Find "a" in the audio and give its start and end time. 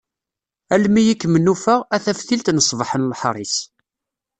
1.95-1.97